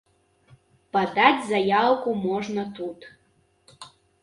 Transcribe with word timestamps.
Падаць 0.97 1.43
заяўку 1.51 2.09
можна 2.25 2.67
тут. 2.81 2.99